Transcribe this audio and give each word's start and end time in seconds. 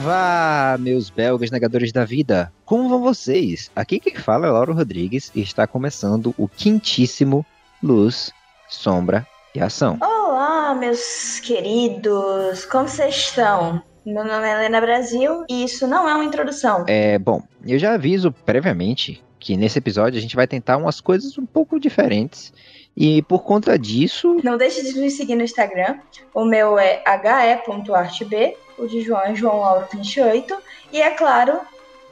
Saravá, 0.00 0.78
meus 0.78 1.10
belgas 1.10 1.50
negadores 1.50 1.92
da 1.92 2.06
vida! 2.06 2.50
Como 2.64 2.88
vão 2.88 3.02
vocês? 3.02 3.70
Aqui 3.76 4.00
quem 4.00 4.14
fala 4.14 4.46
é 4.46 4.50
Lauro 4.50 4.72
Rodrigues 4.72 5.30
e 5.34 5.42
está 5.42 5.66
começando 5.66 6.34
o 6.38 6.48
quintíssimo 6.48 7.44
Luz, 7.82 8.32
Sombra 8.66 9.26
e 9.54 9.60
Ação. 9.60 9.98
Olá, 10.00 10.74
meus 10.74 11.40
queridos! 11.40 12.64
Como 12.64 12.88
vocês 12.88 13.14
estão? 13.14 13.82
Meu 14.06 14.24
nome 14.24 14.46
é 14.46 14.52
Helena 14.52 14.80
Brasil 14.80 15.44
e 15.50 15.64
isso 15.64 15.86
não 15.86 16.08
é 16.08 16.14
uma 16.14 16.24
introdução. 16.24 16.84
É, 16.88 17.18
bom, 17.18 17.42
eu 17.66 17.78
já 17.78 17.92
aviso 17.92 18.32
previamente 18.32 19.22
que 19.38 19.54
nesse 19.54 19.78
episódio 19.78 20.18
a 20.18 20.22
gente 20.22 20.36
vai 20.36 20.46
tentar 20.46 20.78
umas 20.78 21.00
coisas 21.00 21.36
um 21.36 21.44
pouco 21.44 21.78
diferentes. 21.78 22.54
E 22.96 23.22
por 23.22 23.44
conta 23.44 23.78
disso. 23.78 24.38
Não 24.42 24.56
deixe 24.56 24.82
de 24.82 24.98
me 24.98 25.10
seguir 25.10 25.34
no 25.34 25.42
Instagram. 25.42 25.98
O 26.34 26.44
meu 26.44 26.78
é 26.78 27.02
he.artb, 27.06 28.56
o 28.80 28.88
de 28.88 29.02
João 29.02 29.22
é 29.22 29.34
João 29.34 29.60
Lauro 29.60 29.86
28. 29.92 30.56
E 30.92 31.00
é 31.00 31.10
claro, 31.10 31.60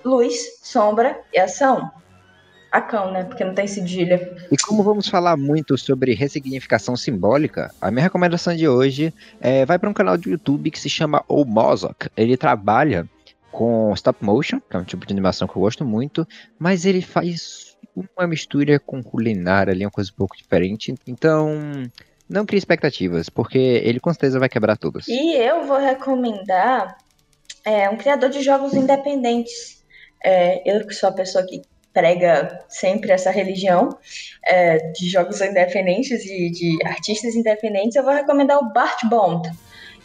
luz, 0.05 0.59
sombra 0.63 1.21
e 1.33 1.39
ação. 1.39 1.91
Acão, 2.71 3.11
né? 3.11 3.25
Porque 3.25 3.45
não 3.45 3.55
tem 3.55 3.67
cedilha. 3.67 4.37
E 4.53 4.57
como 4.59 4.83
vamos 4.83 5.09
falar 5.09 5.37
muito 5.39 5.79
sobre 5.79 6.13
ressignificação 6.13 6.95
simbólica, 6.97 7.73
a 7.81 7.91
minha 7.91 8.03
recomendação 8.03 8.55
de 8.55 8.69
hoje 8.69 9.13
é 9.41 9.65
vai 9.65 9.79
para 9.79 9.89
um 9.89 9.95
canal 9.95 10.19
do 10.19 10.29
YouTube 10.29 10.71
que 10.71 10.79
se 10.79 10.91
chama 10.91 11.25
O 11.27 11.47
Mozok. 11.47 12.11
Ele 12.15 12.37
trabalha 12.37 13.09
com 13.51 13.93
stop 13.95 14.23
motion, 14.23 14.61
que 14.61 14.77
é 14.77 14.79
um 14.79 14.85
tipo 14.85 15.07
de 15.07 15.13
animação 15.15 15.49
que 15.49 15.57
eu 15.57 15.63
gosto 15.63 15.83
muito, 15.83 16.29
mas 16.59 16.85
ele 16.85 17.01
faz 17.01 17.77
uma 18.17 18.27
mistura 18.27 18.79
com 18.79 19.03
culinária 19.03 19.73
ali, 19.73 19.85
uma 19.85 19.91
coisa 19.91 20.11
um 20.13 20.17
pouco 20.17 20.37
diferente. 20.37 20.95
Então, 21.07 21.89
não 22.29 22.45
crie 22.45 22.59
expectativas, 22.59 23.29
porque 23.29 23.59
ele 23.59 24.01
com 24.01 24.13
certeza 24.13 24.39
vai 24.39 24.49
quebrar 24.49 24.77
todas. 24.77 25.09
E 25.09 25.35
eu 25.35 25.65
vou 25.65 25.79
recomendar 25.79 26.97
é, 27.65 27.89
um 27.89 27.97
criador 27.97 28.31
de 28.31 28.43
jogos 28.43 28.75
independentes. 28.75 29.83
É, 30.25 30.63
eu 30.65 30.87
que 30.87 30.95
sou 30.95 31.09
a 31.09 31.13
pessoa 31.13 31.47
que 31.47 31.63
prega 31.93 32.65
sempre 32.69 33.11
essa 33.11 33.31
religião 33.31 33.99
é, 34.45 34.79
de 34.93 35.09
jogos 35.09 35.41
independentes 35.41 36.25
e 36.25 36.51
de 36.51 36.79
artistas 36.85 37.35
independentes, 37.35 37.97
eu 37.97 38.05
vou 38.05 38.13
recomendar 38.13 38.59
o 38.59 38.73
Bart 38.73 39.05
Bond. 39.05 39.51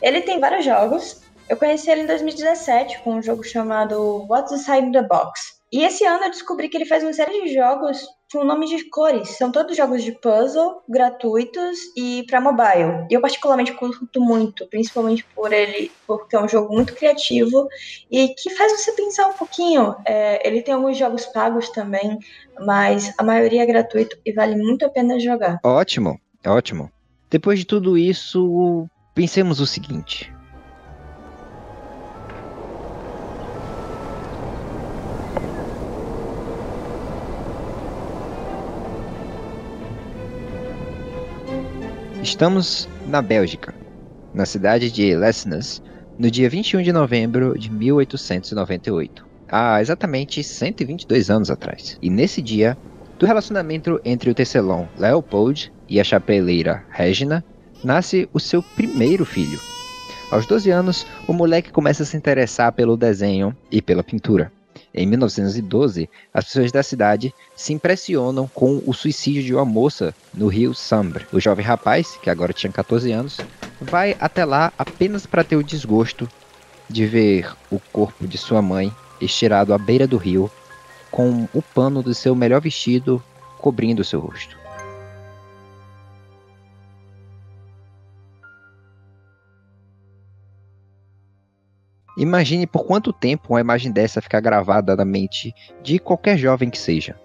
Ele 0.01 0.21
tem 0.21 0.39
vários 0.39 0.65
jogos, 0.65 1.21
eu 1.47 1.57
conheci 1.57 1.89
ele 1.89 2.01
em 2.01 2.07
2017 2.07 2.99
com 2.99 3.15
um 3.15 3.21
jogo 3.21 3.43
chamado 3.43 4.25
What's 4.29 4.51
Inside 4.51 4.91
the 4.91 5.03
Box. 5.03 5.61
E 5.71 5.83
esse 5.83 6.05
ano 6.05 6.25
eu 6.25 6.31
descobri 6.31 6.69
que 6.69 6.77
ele 6.77 6.85
faz 6.85 7.03
uma 7.03 7.13
série 7.13 7.43
de 7.43 7.53
jogos 7.53 8.05
com 8.33 8.43
nome 8.43 8.65
de 8.65 8.83
cores. 8.89 9.37
São 9.37 9.51
todos 9.51 9.77
jogos 9.77 10.03
de 10.03 10.11
puzzle, 10.11 10.81
gratuitos 10.89 11.77
e 11.95 12.25
para 12.27 12.41
mobile. 12.41 13.05
Eu 13.09 13.21
particularmente 13.21 13.73
curto 13.73 14.19
muito, 14.19 14.65
principalmente 14.67 15.23
por 15.35 15.53
ele, 15.53 15.91
porque 16.07 16.35
é 16.35 16.43
um 16.43 16.49
jogo 16.49 16.73
muito 16.73 16.95
criativo 16.95 17.67
e 18.09 18.29
que 18.29 18.49
faz 18.55 18.71
você 18.71 18.91
pensar 18.93 19.27
um 19.27 19.33
pouquinho. 19.33 19.95
É, 20.05 20.45
ele 20.47 20.63
tem 20.63 20.73
alguns 20.73 20.97
jogos 20.97 21.25
pagos 21.27 21.69
também, 21.69 22.17
mas 22.59 23.13
a 23.17 23.23
maioria 23.23 23.61
é 23.61 23.65
gratuito 23.65 24.17
e 24.25 24.33
vale 24.33 24.55
muito 24.55 24.83
a 24.83 24.89
pena 24.89 25.19
jogar. 25.19 25.59
Ótimo, 25.63 26.19
ótimo. 26.45 26.91
Depois 27.29 27.59
de 27.59 27.65
tudo 27.65 27.97
isso, 27.97 28.87
pensemos 29.13 29.59
o 29.59 29.67
seguinte. 29.67 30.33
Estamos 42.23 42.87
na 43.05 43.21
Bélgica, 43.21 43.75
na 44.33 44.45
cidade 44.45 44.89
de 44.89 45.13
Lesnes, 45.13 45.83
no 46.17 46.31
dia 46.31 46.49
21 46.49 46.81
de 46.81 46.93
novembro 46.93 47.59
de 47.59 47.69
1898, 47.69 49.25
há 49.51 49.81
exatamente 49.81 50.41
122 50.41 51.29
anos 51.29 51.51
atrás. 51.51 51.97
E 52.01 52.09
nesse 52.09 52.41
dia, 52.41 52.77
do 53.19 53.25
relacionamento 53.25 53.99
entre 54.05 54.29
o 54.29 54.33
tecelão 54.33 54.87
Leopold 54.97 55.69
e 55.89 55.99
a 55.99 56.03
chapeleira 56.05 56.85
Regina, 56.89 57.43
nasce 57.83 58.29
o 58.31 58.39
seu 58.39 58.63
primeiro 58.63 59.25
filho. 59.25 59.59
Aos 60.31 60.45
12 60.45 60.71
anos, 60.71 61.05
o 61.27 61.33
moleque 61.33 61.73
começa 61.73 62.03
a 62.03 62.05
se 62.05 62.15
interessar 62.15 62.71
pelo 62.71 62.95
desenho 62.95 63.53
e 63.69 63.81
pela 63.81 64.01
pintura. 64.01 64.49
Em 64.93 65.07
1912, 65.07 66.07
as 66.31 66.45
pessoas 66.45 66.71
da 66.71 66.83
cidade 66.83 67.33
se 67.55 67.73
impressionam 67.73 68.47
com 68.47 68.81
o 68.85 68.93
suicídio 68.93 69.43
de 69.43 69.53
uma 69.53 69.65
moça 69.65 70.13
no 70.33 70.47
rio 70.47 70.73
Sambre. 70.73 71.25
O 71.31 71.39
jovem 71.39 71.65
rapaz, 71.65 72.15
que 72.21 72.29
agora 72.29 72.53
tinha 72.53 72.71
14 72.71 73.11
anos, 73.11 73.43
vai 73.81 74.15
até 74.19 74.45
lá 74.45 74.71
apenas 74.77 75.25
para 75.25 75.43
ter 75.43 75.55
o 75.55 75.63
desgosto 75.63 76.29
de 76.89 77.05
ver 77.05 77.51
o 77.71 77.79
corpo 77.91 78.27
de 78.27 78.37
sua 78.37 78.61
mãe 78.61 78.93
estirado 79.19 79.73
à 79.73 79.77
beira 79.77 80.05
do 80.05 80.17
rio, 80.17 80.51
com 81.09 81.47
o 81.53 81.61
pano 81.61 82.03
do 82.03 82.13
seu 82.13 82.35
melhor 82.35 82.61
vestido 82.61 83.21
cobrindo 83.59 84.03
seu 84.03 84.19
rosto. 84.19 84.62
Imagine 92.17 92.67
por 92.67 92.85
quanto 92.85 93.11
tempo 93.11 93.53
uma 93.53 93.61
imagem 93.61 93.91
dessa 93.91 94.21
ficar 94.21 94.39
gravada 94.39 94.95
na 94.95 95.05
mente 95.05 95.53
de 95.81 95.97
qualquer 95.97 96.37
jovem 96.37 96.69
que 96.69 96.77
seja. 96.77 97.15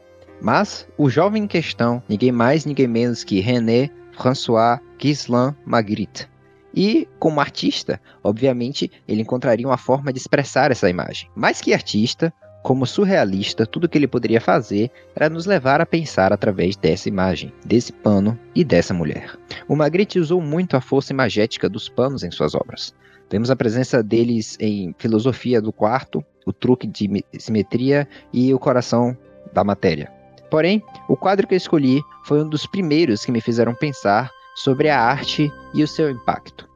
Mas 0.40 0.88
o 0.96 1.10
jovem 1.10 1.44
em 1.44 1.46
questão, 1.46 2.02
ninguém 2.08 2.32
mais, 2.32 2.64
ninguém 2.64 2.86
menos 2.86 3.24
que 3.24 3.40
René 3.40 3.90
François 4.12 4.80
Gislan 4.98 5.54
Magritte. 5.64 6.28
E, 6.74 7.08
como 7.18 7.40
artista, 7.40 8.00
obviamente, 8.22 8.90
ele 9.06 9.22
encontraria 9.22 9.66
uma 9.66 9.76
forma 9.76 10.12
de 10.12 10.18
expressar 10.18 10.70
essa 10.70 10.88
imagem. 10.88 11.28
Mais 11.34 11.60
que 11.60 11.74
artista, 11.74 12.32
como 12.62 12.86
surrealista, 12.86 13.66
tudo 13.66 13.88
que 13.88 13.96
ele 13.96 14.06
poderia 14.06 14.40
fazer 14.40 14.90
era 15.14 15.28
nos 15.28 15.46
levar 15.46 15.80
a 15.80 15.86
pensar 15.86 16.32
através 16.32 16.76
dessa 16.76 17.08
imagem, 17.08 17.52
desse 17.64 17.92
pano 17.92 18.38
e 18.54 18.64
dessa 18.64 18.92
mulher. 18.92 19.36
O 19.66 19.74
Magritte 19.74 20.18
usou 20.18 20.40
muito 20.40 20.76
a 20.76 20.80
força 20.80 21.12
imagética 21.12 21.68
dos 21.68 21.88
panos 21.88 22.22
em 22.22 22.30
suas 22.30 22.54
obras. 22.54 22.94
Temos 23.28 23.50
a 23.50 23.56
presença 23.56 24.02
deles 24.02 24.56
em 24.58 24.94
Filosofia 24.98 25.60
do 25.60 25.72
Quarto, 25.72 26.24
O 26.46 26.52
Truque 26.52 26.86
de 26.86 27.24
Simetria 27.38 28.08
e 28.32 28.52
O 28.54 28.58
Coração 28.58 29.16
da 29.52 29.62
Matéria. 29.62 30.10
Porém, 30.50 30.82
o 31.08 31.16
quadro 31.16 31.46
que 31.46 31.54
eu 31.54 31.58
escolhi 31.58 32.00
foi 32.24 32.42
um 32.42 32.48
dos 32.48 32.66
primeiros 32.66 33.24
que 33.24 33.32
me 33.32 33.40
fizeram 33.40 33.74
pensar 33.74 34.30
sobre 34.54 34.88
a 34.88 35.00
arte 35.00 35.52
e 35.74 35.82
o 35.82 35.88
seu 35.88 36.10
impacto. 36.10 36.66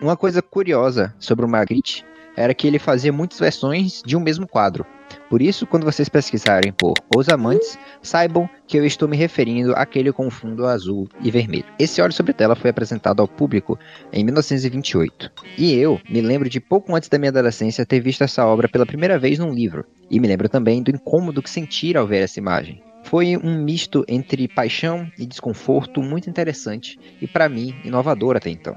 Uma 0.00 0.16
coisa 0.16 0.40
curiosa 0.40 1.14
sobre 1.18 1.44
o 1.44 1.48
Magritte 1.48 2.04
era 2.36 2.54
que 2.54 2.66
ele 2.66 2.78
fazia 2.78 3.12
muitas 3.12 3.38
versões 3.38 4.02
de 4.06 4.16
um 4.16 4.20
mesmo 4.20 4.46
quadro. 4.46 4.86
Por 5.28 5.42
isso, 5.42 5.66
quando 5.66 5.84
vocês 5.84 6.08
pesquisarem 6.08 6.72
por 6.72 6.94
Os 7.14 7.28
Amantes, 7.28 7.78
saibam 8.02 8.48
que 8.66 8.78
eu 8.78 8.86
estou 8.86 9.06
me 9.06 9.16
referindo 9.16 9.74
àquele 9.74 10.10
com 10.10 10.30
fundo 10.30 10.64
azul 10.64 11.06
e 11.22 11.30
vermelho. 11.30 11.66
Esse 11.78 12.00
óleo 12.00 12.12
sobre 12.14 12.32
tela 12.32 12.56
foi 12.56 12.70
apresentado 12.70 13.20
ao 13.20 13.28
público 13.28 13.78
em 14.10 14.24
1928. 14.24 15.30
E 15.58 15.74
eu 15.74 16.00
me 16.08 16.22
lembro 16.22 16.48
de 16.48 16.60
pouco 16.60 16.94
antes 16.94 17.10
da 17.10 17.18
minha 17.18 17.30
adolescência 17.30 17.84
ter 17.84 18.00
visto 18.00 18.24
essa 18.24 18.46
obra 18.46 18.68
pela 18.68 18.86
primeira 18.86 19.18
vez 19.18 19.38
num 19.38 19.52
livro. 19.52 19.84
E 20.10 20.18
me 20.18 20.26
lembro 20.26 20.48
também 20.48 20.82
do 20.82 20.90
incômodo 20.90 21.42
que 21.42 21.50
senti 21.50 21.94
ao 21.94 22.06
ver 22.06 22.22
essa 22.22 22.38
imagem. 22.38 22.82
Foi 23.04 23.36
um 23.36 23.62
misto 23.62 24.04
entre 24.08 24.48
paixão 24.48 25.10
e 25.18 25.26
desconforto 25.26 26.02
muito 26.02 26.28
interessante 26.28 26.98
e, 27.20 27.26
para 27.26 27.48
mim, 27.48 27.74
inovador 27.84 28.36
até 28.36 28.50
então. 28.50 28.76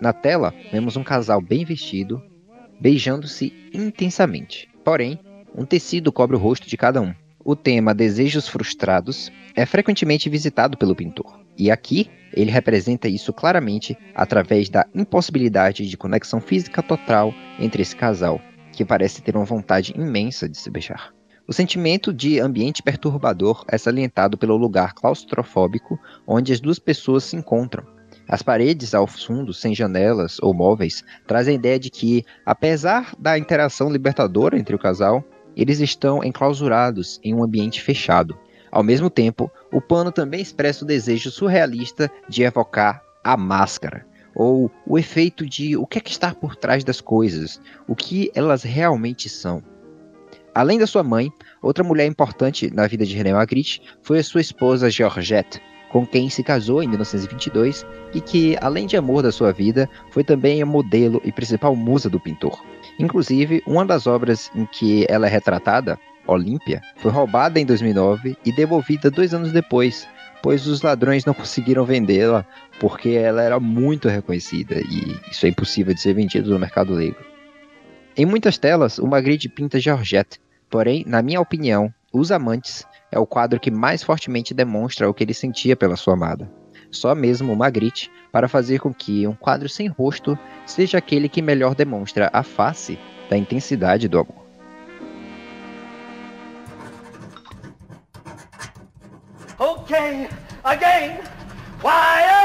Na 0.00 0.12
tela, 0.12 0.52
vemos 0.72 0.96
um 0.96 1.02
casal 1.02 1.40
bem 1.40 1.64
vestido, 1.64 2.22
beijando-se 2.80 3.52
intensamente. 3.72 4.68
Porém, 4.84 5.18
um 5.58 5.64
tecido 5.64 6.12
cobre 6.12 6.36
o 6.36 6.38
rosto 6.38 6.68
de 6.68 6.76
cada 6.76 7.02
um. 7.02 7.12
O 7.44 7.56
tema 7.56 7.92
Desejos 7.92 8.46
Frustrados 8.46 9.32
é 9.56 9.66
frequentemente 9.66 10.30
visitado 10.30 10.78
pelo 10.78 10.94
pintor, 10.94 11.40
e 11.56 11.68
aqui 11.68 12.08
ele 12.32 12.52
representa 12.52 13.08
isso 13.08 13.32
claramente 13.32 13.98
através 14.14 14.68
da 14.68 14.86
impossibilidade 14.94 15.88
de 15.88 15.96
conexão 15.96 16.40
física 16.40 16.80
total 16.80 17.34
entre 17.58 17.82
esse 17.82 17.96
casal, 17.96 18.40
que 18.72 18.84
parece 18.84 19.20
ter 19.20 19.34
uma 19.34 19.44
vontade 19.44 19.92
imensa 19.96 20.48
de 20.48 20.56
se 20.56 20.70
beijar. 20.70 21.12
O 21.44 21.52
sentimento 21.52 22.12
de 22.12 22.38
ambiente 22.38 22.80
perturbador 22.80 23.64
é 23.66 23.76
salientado 23.76 24.38
pelo 24.38 24.56
lugar 24.56 24.92
claustrofóbico 24.92 25.98
onde 26.24 26.52
as 26.52 26.60
duas 26.60 26.78
pessoas 26.78 27.24
se 27.24 27.34
encontram. 27.34 27.84
As 28.28 28.42
paredes 28.42 28.94
ao 28.94 29.06
fundo, 29.06 29.52
sem 29.52 29.74
janelas 29.74 30.36
ou 30.40 30.54
móveis, 30.54 31.02
trazem 31.26 31.54
a 31.54 31.58
ideia 31.58 31.78
de 31.80 31.90
que, 31.90 32.24
apesar 32.44 33.14
da 33.18 33.38
interação 33.38 33.90
libertadora 33.90 34.58
entre 34.58 34.76
o 34.76 34.78
casal, 34.78 35.24
eles 35.58 35.80
estão 35.80 36.22
enclausurados 36.22 37.18
em 37.22 37.34
um 37.34 37.42
ambiente 37.42 37.82
fechado. 37.82 38.38
Ao 38.70 38.82
mesmo 38.82 39.10
tempo, 39.10 39.50
o 39.72 39.80
pano 39.80 40.12
também 40.12 40.40
expressa 40.40 40.84
o 40.84 40.86
desejo 40.86 41.30
surrealista 41.32 42.08
de 42.28 42.44
evocar 42.44 43.02
a 43.24 43.36
máscara, 43.36 44.06
ou 44.34 44.70
o 44.86 44.96
efeito 44.96 45.44
de 45.44 45.76
o 45.76 45.84
que 45.84 45.98
é 45.98 46.00
que 46.00 46.12
está 46.12 46.32
por 46.32 46.54
trás 46.54 46.84
das 46.84 47.00
coisas, 47.00 47.60
o 47.88 47.96
que 47.96 48.30
elas 48.34 48.62
realmente 48.62 49.28
são. 49.28 49.62
Além 50.54 50.78
da 50.78 50.86
sua 50.86 51.02
mãe, 51.02 51.32
outra 51.60 51.82
mulher 51.82 52.06
importante 52.06 52.72
na 52.72 52.86
vida 52.86 53.04
de 53.04 53.16
René 53.16 53.32
Magritte 53.32 53.82
foi 54.02 54.18
a 54.18 54.24
sua 54.24 54.40
esposa 54.40 54.90
Georgette, 54.90 55.60
com 55.90 56.06
quem 56.06 56.28
se 56.30 56.42
casou 56.42 56.82
em 56.82 56.88
1922 56.88 57.86
e 58.14 58.20
que, 58.20 58.56
além 58.60 58.86
de 58.86 58.96
amor 58.96 59.22
da 59.22 59.32
sua 59.32 59.52
vida, 59.52 59.88
foi 60.10 60.22
também 60.22 60.62
a 60.62 60.66
modelo 60.66 61.20
e 61.24 61.32
principal 61.32 61.74
musa 61.74 62.08
do 62.08 62.20
pintor. 62.20 62.62
Inclusive, 62.98 63.62
uma 63.66 63.86
das 63.86 64.06
obras 64.06 64.50
em 64.54 64.66
que 64.66 65.06
ela 65.08 65.26
é 65.26 65.30
retratada, 65.30 65.98
Olímpia, 66.26 66.82
foi 66.96 67.10
roubada 67.10 67.58
em 67.58 67.64
2009 67.64 68.36
e 68.44 68.52
devolvida 68.52 69.10
dois 69.10 69.32
anos 69.32 69.52
depois, 69.52 70.06
pois 70.42 70.66
os 70.66 70.82
ladrões 70.82 71.24
não 71.24 71.32
conseguiram 71.32 71.84
vendê-la 71.84 72.44
porque 72.78 73.10
ela 73.10 73.42
era 73.42 73.58
muito 73.58 74.08
reconhecida 74.08 74.80
e 74.80 75.16
isso 75.30 75.46
é 75.46 75.48
impossível 75.48 75.94
de 75.94 76.00
ser 76.00 76.14
vendido 76.14 76.50
no 76.50 76.58
mercado 76.58 76.94
negro. 76.96 77.24
Em 78.16 78.26
muitas 78.26 78.58
telas, 78.58 78.98
o 78.98 79.06
Magritte 79.06 79.48
pinta 79.48 79.78
Georgette, 79.78 80.40
porém, 80.68 81.04
na 81.06 81.22
minha 81.22 81.40
opinião, 81.40 81.92
Os 82.12 82.32
Amantes 82.32 82.84
é 83.12 83.18
o 83.18 83.26
quadro 83.26 83.60
que 83.60 83.70
mais 83.70 84.02
fortemente 84.02 84.52
demonstra 84.52 85.08
o 85.08 85.14
que 85.14 85.22
ele 85.22 85.34
sentia 85.34 85.76
pela 85.76 85.96
sua 85.96 86.14
amada. 86.14 86.50
Só 86.90 87.14
mesmo 87.14 87.54
Magritte 87.54 88.10
para 88.32 88.48
fazer 88.48 88.80
com 88.80 88.92
que 88.92 89.26
um 89.26 89.34
quadro 89.34 89.68
sem 89.68 89.88
rosto 89.88 90.38
seja 90.66 90.98
aquele 90.98 91.28
que 91.28 91.42
melhor 91.42 91.74
demonstra 91.74 92.30
a 92.32 92.42
face 92.42 92.98
da 93.28 93.36
intensidade 93.36 94.08
do 94.08 94.18
amor. 94.18 94.46
Okay, 99.58 100.28
again. 100.64 101.18
Quiet. 101.80 102.37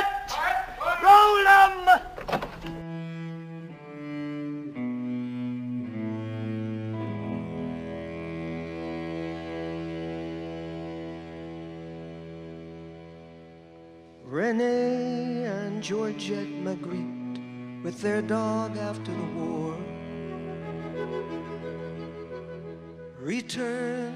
Georgette 16.24 16.64
Magritte 16.64 17.84
with 17.84 18.02
their 18.02 18.22
dog 18.22 18.78
after 18.78 19.12
the 19.12 19.28
war. 19.36 19.75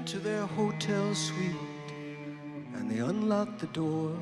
To 0.06 0.18
their 0.18 0.46
hotel 0.46 1.14
suite 1.14 1.92
and 2.74 2.90
they 2.90 3.00
the 3.58 3.66
door. 3.74 4.16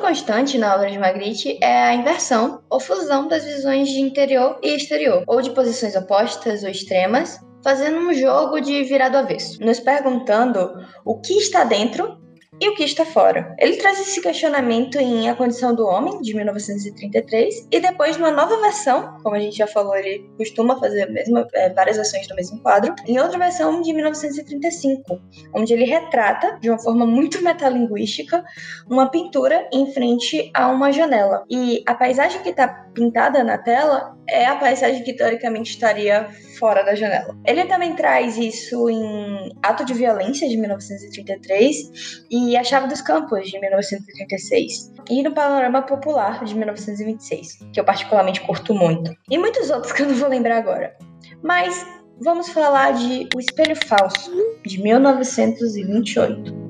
Constante 0.00 0.56
na 0.56 0.74
obra 0.74 0.90
de 0.90 0.98
Magritte 0.98 1.58
é 1.62 1.82
a 1.82 1.94
inversão 1.94 2.62
ou 2.70 2.80
fusão 2.80 3.28
das 3.28 3.44
visões 3.44 3.90
de 3.90 4.00
interior 4.00 4.58
e 4.62 4.74
exterior, 4.74 5.22
ou 5.26 5.42
de 5.42 5.50
posições 5.50 5.94
opostas 5.94 6.62
ou 6.64 6.70
extremas, 6.70 7.38
fazendo 7.62 7.98
um 7.98 8.14
jogo 8.14 8.60
de 8.60 8.82
virado 8.84 9.16
avesso, 9.16 9.62
nos 9.62 9.80
perguntando 9.80 10.72
o 11.04 11.20
que 11.20 11.34
está 11.34 11.64
dentro 11.64 12.20
e 12.60 12.68
o 12.68 12.74
que 12.74 12.84
está 12.84 13.06
fora. 13.06 13.54
Ele 13.58 13.76
traz 13.76 13.98
esse 13.98 14.20
questionamento 14.20 14.98
em 14.98 15.30
A 15.30 15.34
Condição 15.34 15.74
do 15.74 15.86
Homem, 15.86 16.20
de 16.20 16.34
1933, 16.34 17.68
e 17.70 17.80
depois 17.80 18.18
numa 18.18 18.30
nova 18.30 18.60
versão, 18.60 19.16
como 19.22 19.34
a 19.34 19.40
gente 19.40 19.56
já 19.56 19.66
falou, 19.66 19.96
ele 19.96 20.28
costuma 20.36 20.78
fazer 20.78 21.06
mesma, 21.10 21.48
é, 21.54 21.70
várias 21.70 21.96
versões 21.96 22.28
do 22.28 22.34
mesmo 22.34 22.60
quadro, 22.60 22.94
em 23.06 23.18
outra 23.18 23.38
versão 23.38 23.80
de 23.80 23.92
1935, 23.94 25.20
onde 25.54 25.72
ele 25.72 25.86
retrata, 25.86 26.58
de 26.60 26.68
uma 26.68 26.78
forma 26.78 27.06
muito 27.06 27.42
metalinguística, 27.42 28.44
uma 28.88 29.08
pintura 29.10 29.66
em 29.72 29.90
frente 29.92 30.50
a 30.54 30.68
uma 30.68 30.92
janela. 30.92 31.44
E 31.48 31.82
a 31.86 31.94
paisagem 31.94 32.42
que 32.42 32.50
está 32.50 32.68
pintada 32.68 33.42
na 33.42 33.56
tela 33.56 34.14
é 34.30 34.46
a 34.46 34.56
paisagem 34.56 35.02
que 35.02 35.12
teoricamente 35.12 35.70
estaria 35.70 36.28
fora 36.58 36.82
da 36.82 36.94
janela. 36.94 37.36
Ele 37.46 37.64
também 37.64 37.94
traz 37.94 38.36
isso 38.36 38.88
em 38.88 39.50
Ato 39.62 39.84
de 39.84 39.94
Violência, 39.94 40.48
de 40.48 40.56
1933, 40.56 42.26
e 42.30 42.56
A 42.56 42.64
Chave 42.64 42.88
dos 42.88 43.00
Campos, 43.00 43.50
de 43.50 43.58
1936, 43.58 44.92
e 45.10 45.22
no 45.22 45.32
Panorama 45.32 45.82
Popular, 45.82 46.44
de 46.44 46.54
1926, 46.54 47.58
que 47.72 47.80
eu 47.80 47.84
particularmente 47.84 48.40
curto 48.42 48.74
muito. 48.74 49.12
E 49.30 49.38
muitos 49.38 49.70
outros 49.70 49.92
que 49.92 50.02
eu 50.02 50.06
não 50.06 50.14
vou 50.14 50.28
lembrar 50.28 50.58
agora. 50.58 50.96
Mas 51.42 51.86
vamos 52.22 52.48
falar 52.50 52.92
de 52.92 53.28
O 53.34 53.40
Espelho 53.40 53.76
Falso, 53.86 54.30
de 54.64 54.82
1928. 54.82 56.60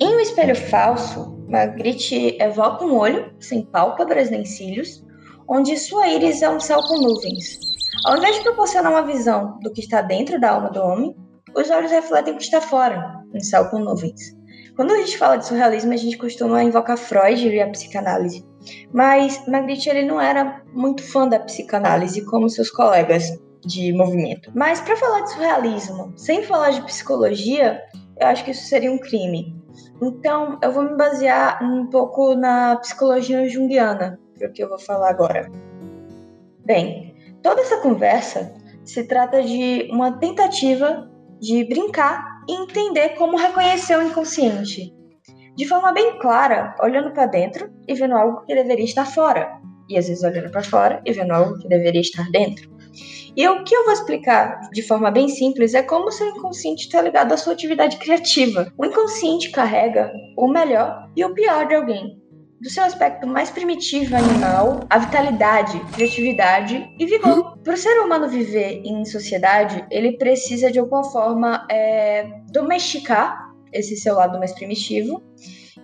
Em 0.00 0.16
O 0.16 0.20
Espelho 0.20 0.56
Falso, 0.56 1.39
Magritte 1.50 2.40
evoca 2.40 2.84
um 2.84 2.96
olho 2.96 3.34
sem 3.40 3.66
pálpebras 3.66 4.30
nem 4.30 4.44
cílios, 4.44 5.04
onde 5.48 5.76
sua 5.76 6.06
íris 6.06 6.42
é 6.42 6.48
um 6.48 6.60
céu 6.60 6.80
com 6.80 6.96
nuvens. 6.96 7.58
Ao 8.06 8.16
invés 8.16 8.36
de 8.36 8.42
proporcionar 8.44 8.92
uma 8.92 9.02
visão 9.02 9.58
do 9.58 9.72
que 9.72 9.80
está 9.80 10.00
dentro 10.00 10.40
da 10.40 10.52
alma 10.52 10.70
do 10.70 10.80
homem, 10.80 11.12
os 11.56 11.68
olhos 11.68 11.90
refletem 11.90 12.34
o 12.34 12.36
que 12.36 12.44
está 12.44 12.60
fora, 12.60 13.20
um 13.34 13.40
céu 13.40 13.68
com 13.68 13.80
nuvens. 13.80 14.38
Quando 14.76 14.92
a 14.92 14.98
gente 14.98 15.18
fala 15.18 15.38
de 15.38 15.46
surrealismo, 15.46 15.92
a 15.92 15.96
gente 15.96 16.16
costuma 16.16 16.62
invocar 16.62 16.96
Freud 16.96 17.48
e 17.48 17.60
a 17.60 17.68
psicanálise. 17.68 18.46
Mas 18.94 19.44
Magritte 19.48 19.90
ele 19.90 20.06
não 20.06 20.20
era 20.20 20.62
muito 20.72 21.02
fã 21.02 21.28
da 21.28 21.40
psicanálise 21.40 22.24
como 22.26 22.48
seus 22.48 22.70
colegas 22.70 23.24
de 23.66 23.92
movimento. 23.92 24.52
Mas 24.54 24.80
para 24.80 24.96
falar 24.96 25.22
de 25.22 25.32
surrealismo, 25.32 26.12
sem 26.16 26.44
falar 26.44 26.70
de 26.70 26.82
psicologia, 26.82 27.80
eu 28.20 28.28
acho 28.28 28.44
que 28.44 28.52
isso 28.52 28.68
seria 28.68 28.92
um 28.92 28.98
crime. 28.98 29.59
Então, 30.02 30.58
eu 30.62 30.72
vou 30.72 30.84
me 30.84 30.96
basear 30.96 31.62
um 31.62 31.86
pouco 31.86 32.34
na 32.34 32.76
psicologia 32.76 33.48
junguiana, 33.48 34.18
que 34.54 34.62
eu 34.62 34.68
vou 34.68 34.78
falar 34.78 35.10
agora. 35.10 35.50
Bem, 36.64 37.14
toda 37.42 37.60
essa 37.60 37.78
conversa 37.78 38.54
se 38.84 39.04
trata 39.04 39.42
de 39.42 39.88
uma 39.92 40.18
tentativa 40.18 41.10
de 41.40 41.64
brincar 41.64 42.42
e 42.48 42.54
entender 42.54 43.10
como 43.10 43.36
reconhecer 43.36 43.96
o 43.96 44.02
inconsciente. 44.02 44.94
De 45.56 45.66
forma 45.66 45.92
bem 45.92 46.18
clara, 46.18 46.74
olhando 46.82 47.12
para 47.12 47.26
dentro 47.26 47.70
e 47.86 47.94
vendo 47.94 48.14
algo 48.14 48.44
que 48.46 48.54
deveria 48.54 48.84
estar 48.84 49.04
fora, 49.04 49.60
e 49.88 49.98
às 49.98 50.08
vezes 50.08 50.22
olhando 50.22 50.50
para 50.50 50.62
fora 50.62 51.02
e 51.04 51.12
vendo 51.12 51.32
algo 51.32 51.58
que 51.58 51.68
deveria 51.68 52.00
estar 52.00 52.30
dentro. 52.30 52.70
E 53.36 53.46
o 53.48 53.62
que 53.64 53.74
eu 53.74 53.84
vou 53.84 53.92
explicar 53.92 54.60
de 54.72 54.82
forma 54.82 55.10
bem 55.10 55.28
simples 55.28 55.74
é 55.74 55.82
como 55.82 56.06
o 56.06 56.12
seu 56.12 56.28
inconsciente 56.28 56.84
está 56.84 57.00
ligado 57.00 57.32
à 57.32 57.36
sua 57.36 57.52
atividade 57.52 57.96
criativa. 57.96 58.72
O 58.76 58.84
inconsciente 58.84 59.50
carrega 59.50 60.12
o 60.36 60.48
melhor 60.48 61.08
e 61.16 61.24
o 61.24 61.34
pior 61.34 61.66
de 61.66 61.74
alguém. 61.74 62.18
Do 62.60 62.68
seu 62.68 62.84
aspecto 62.84 63.26
mais 63.26 63.50
primitivo 63.50 64.14
animal, 64.14 64.80
a 64.90 64.98
vitalidade, 64.98 65.80
criatividade 65.94 66.86
e 66.98 67.06
vigor. 67.06 67.56
Para 67.64 67.72
o 67.72 67.76
ser 67.76 67.98
humano 68.00 68.28
viver 68.28 68.82
em 68.84 69.02
sociedade, 69.06 69.82
ele 69.90 70.18
precisa 70.18 70.70
de 70.70 70.78
alguma 70.78 71.04
forma 71.04 71.66
é, 71.70 72.26
domesticar 72.52 73.50
esse 73.72 73.96
seu 73.96 74.14
lado 74.14 74.38
mais 74.38 74.52
primitivo. 74.52 75.22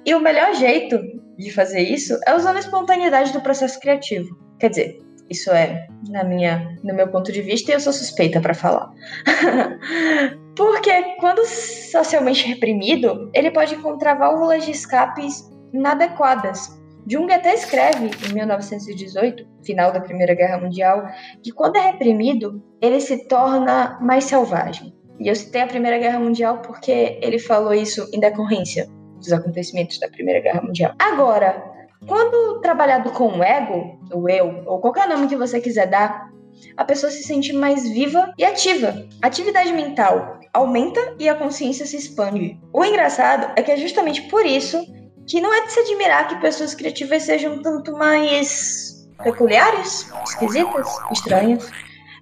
E 0.05 0.15
o 0.15 0.21
melhor 0.21 0.55
jeito 0.55 1.01
de 1.39 1.51
fazer 1.51 1.81
isso 1.81 2.19
é 2.27 2.35
usando 2.35 2.57
a 2.57 2.61
espontaneidade 2.61 3.33
do 3.33 3.41
processo 3.41 3.81
criativo. 3.81 4.37
Quer 4.59 4.71
dizer, 4.71 5.06
isso 5.29 5.51
é 5.51 5.87
na 6.09 6.23
minha, 6.25 6.77
no 6.83 6.95
meu 6.95 7.09
ponto 7.09 7.33
de 7.33 7.43
vista 7.43 7.71
e 7.71 7.75
eu 7.75 7.81
sou 7.81 7.93
suspeita 7.93 8.41
para 8.41 8.55
falar. 8.55 8.93
Porque 10.57 11.17
quando 11.21 11.45
socialmente 11.47 12.47
reprimido, 12.47 13.31
ele 13.35 13.51
pode 13.51 13.75
encontrar 13.75 14.15
válvulas 14.15 14.65
de 14.65 14.71
escapes 14.71 15.51
inadequadas. 15.73 16.75
Jung 17.09 17.33
até 17.33 17.55
escreve, 17.55 18.11
em 18.29 18.35
1918, 18.35 19.47
final 19.65 19.93
da 19.93 20.01
Primeira 20.01 20.35
Guerra 20.35 20.59
Mundial, 20.59 21.07
que 21.43 21.53
quando 21.53 21.77
é 21.77 21.81
reprimido, 21.81 22.63
ele 22.81 23.01
se 23.01 23.29
torna 23.29 23.99
mais 24.01 24.25
selvagem. 24.25 24.93
E 25.21 25.29
eu 25.29 25.37
citei 25.37 25.63
a 25.63 25.67
Primeira 25.67 25.99
Guerra 25.99 26.19
Mundial 26.19 26.63
porque 26.63 27.19
ele 27.23 27.39
falou 27.39 27.73
isso 27.73 28.09
em 28.13 28.21
decorrência 28.21 28.89
dos 29.17 29.33
acontecimentos 29.33 29.99
da 29.99 30.09
Primeira 30.09 30.41
Guerra 30.41 30.63
Mundial. 30.63 30.95
Agora, 30.99 31.76
quando 32.07 32.61
trabalhado 32.61 33.11
com 33.11 33.39
o 33.39 33.43
ego, 33.43 33.99
o 34.13 34.29
eu, 34.29 34.63
ou 34.67 34.81
qualquer 34.81 35.09
nome 35.09 35.29
que 35.29 35.37
você 35.37 35.61
quiser 35.61 35.87
dar, 35.87 36.31
a 36.77 36.85
pessoa 36.85 37.11
se 37.11 37.23
sente 37.23 37.53
mais 37.53 37.89
viva 37.89 38.33
e 38.39 38.45
ativa. 38.45 39.07
Atividade 39.23 39.73
mental 39.73 40.41
aumenta 40.53 41.15
e 41.19 41.29
a 41.29 41.35
consciência 41.35 41.85
se 41.85 41.97
expande. 41.97 42.59
O 42.73 42.85
engraçado 42.85 43.53
é 43.57 43.63
que 43.63 43.71
é 43.71 43.77
justamente 43.77 44.23
por 44.23 44.45
isso 44.47 44.85
que 45.27 45.41
não 45.41 45.53
é 45.53 45.67
de 45.67 45.73
se 45.73 45.81
admirar 45.81 46.29
que 46.29 46.41
pessoas 46.41 46.75
criativas 46.75 47.25
sejam 47.25 47.61
tanto 47.61 47.93
mais 47.93 49.09
peculiares, 49.23 50.11
esquisitas, 50.25 50.89
estranhas. 51.11 51.71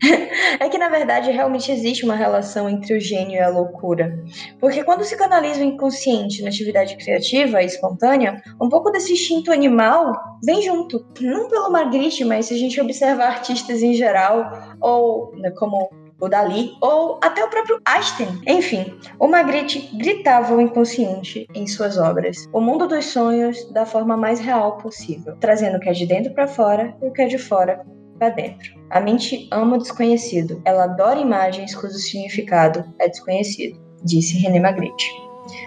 é 0.61 0.69
que 0.69 0.79
na 0.79 0.89
verdade 0.89 1.31
realmente 1.31 1.71
existe 1.71 2.05
uma 2.05 2.15
relação 2.15 2.69
entre 2.69 2.97
o 2.97 3.01
gênio 3.01 3.37
e 3.37 3.41
a 3.41 3.49
loucura. 3.49 4.19
Porque 4.61 4.85
quando 4.85 5.05
se 5.05 5.17
canaliza 5.17 5.61
o 5.61 5.65
inconsciente 5.65 6.43
na 6.43 6.49
atividade 6.49 6.97
criativa 6.97 7.63
e 7.63 7.67
espontânea, 7.67 8.43
um 8.61 8.69
pouco 8.69 8.91
desse 8.91 9.13
instinto 9.13 9.53
animal 9.53 10.13
vem 10.45 10.63
junto. 10.63 11.05
Não 11.21 11.49
pelo 11.49 11.71
Magritte, 11.71 12.25
mas 12.25 12.47
se 12.47 12.55
a 12.55 12.59
gente 12.59 12.81
observar 12.81 13.27
artistas 13.27 13.83
em 13.83 13.95
geral, 13.95 14.77
ou 14.81 15.35
né, 15.37 15.51
como 15.51 15.89
o 16.21 16.29
Dali, 16.29 16.71
ou 16.81 17.19
até 17.23 17.45
o 17.45 17.51
próprio 17.51 17.81
Einstein. 17.85 18.41
Enfim, 18.47 18.99
o 19.19 19.27
Magritte 19.27 19.91
gritava 19.97 20.55
o 20.55 20.61
inconsciente 20.61 21.47
em 21.55 21.67
suas 21.67 21.99
obras, 21.99 22.49
o 22.53 22.61
mundo 22.61 22.87
dos 22.87 23.07
sonhos 23.07 23.71
da 23.73 23.85
forma 23.85 24.17
mais 24.17 24.41
real 24.41 24.79
possível, 24.79 25.37
trazendo 25.39 25.77
o 25.77 25.81
que 25.81 25.89
é 25.89 25.93
de 25.93 26.07
dentro 26.07 26.33
para 26.33 26.47
fora 26.47 26.97
e 27.03 27.09
o 27.09 27.13
que 27.13 27.23
é 27.23 27.27
de 27.27 27.39
fora 27.39 27.85
para 28.19 28.31
dentro. 28.31 28.73
A 28.91 29.01
mente 29.01 29.49
ama 29.51 29.77
o 29.77 29.79
desconhecido, 29.79 30.61
ela 30.65 30.85
adora 30.85 31.21
imagens 31.21 31.75
cujo 31.75 31.95
significado 31.95 32.85
é 32.99 33.09
desconhecido, 33.09 33.81
disse 34.03 34.39
René 34.39 34.61
Magritte. 34.61 35.11